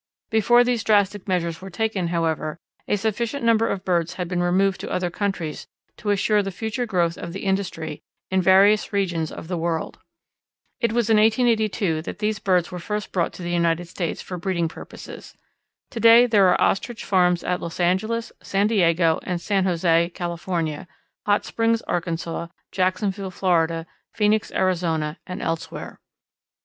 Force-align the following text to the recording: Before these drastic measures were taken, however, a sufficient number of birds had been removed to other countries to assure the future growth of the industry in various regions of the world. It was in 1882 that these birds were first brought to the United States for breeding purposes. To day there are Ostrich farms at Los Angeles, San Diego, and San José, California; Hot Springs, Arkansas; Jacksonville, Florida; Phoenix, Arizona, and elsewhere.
Before 0.31 0.63
these 0.63 0.83
drastic 0.83 1.27
measures 1.27 1.61
were 1.61 1.69
taken, 1.69 2.07
however, 2.07 2.57
a 2.87 2.95
sufficient 2.97 3.45
number 3.45 3.67
of 3.67 3.85
birds 3.85 4.15
had 4.15 4.27
been 4.27 4.41
removed 4.41 4.81
to 4.81 4.89
other 4.89 5.11
countries 5.11 5.67
to 5.97 6.09
assure 6.09 6.41
the 6.41 6.49
future 6.49 6.87
growth 6.87 7.19
of 7.19 7.33
the 7.33 7.41
industry 7.41 8.01
in 8.31 8.41
various 8.41 8.91
regions 8.91 9.31
of 9.31 9.47
the 9.47 9.59
world. 9.59 9.99
It 10.79 10.91
was 10.91 11.11
in 11.11 11.17
1882 11.17 12.01
that 12.01 12.17
these 12.17 12.39
birds 12.39 12.71
were 12.71 12.79
first 12.79 13.11
brought 13.11 13.31
to 13.33 13.43
the 13.43 13.51
United 13.51 13.87
States 13.87 14.23
for 14.23 14.39
breeding 14.39 14.67
purposes. 14.67 15.37
To 15.91 15.99
day 15.99 16.25
there 16.25 16.47
are 16.47 16.59
Ostrich 16.59 17.05
farms 17.05 17.43
at 17.43 17.61
Los 17.61 17.79
Angeles, 17.79 18.31
San 18.41 18.65
Diego, 18.65 19.19
and 19.21 19.39
San 19.39 19.65
José, 19.65 20.11
California; 20.11 20.87
Hot 21.27 21.45
Springs, 21.45 21.83
Arkansas; 21.83 22.47
Jacksonville, 22.71 23.29
Florida; 23.29 23.85
Phoenix, 24.15 24.51
Arizona, 24.53 25.19
and 25.27 25.43
elsewhere. 25.43 25.99